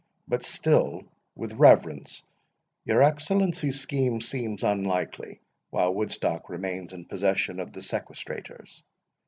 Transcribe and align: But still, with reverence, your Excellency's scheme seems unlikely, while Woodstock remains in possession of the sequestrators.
But 0.27 0.43
still, 0.45 1.03
with 1.35 1.53
reverence, 1.53 2.23
your 2.85 3.03
Excellency's 3.03 3.79
scheme 3.79 4.19
seems 4.19 4.63
unlikely, 4.63 5.41
while 5.69 5.93
Woodstock 5.93 6.49
remains 6.49 6.91
in 6.91 7.05
possession 7.05 7.59
of 7.59 7.71
the 7.71 7.81
sequestrators. 7.83 8.81